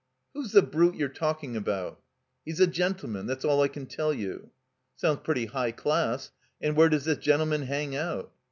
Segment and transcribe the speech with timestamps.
[0.33, 2.01] "Who's the brute you're talking about?"
[2.43, 3.27] "He's a gentleman.
[3.27, 4.49] That's all I can tell you."
[4.99, 6.31] "Soimds pretty high class.
[6.59, 8.33] And where does this gentleman hang out?"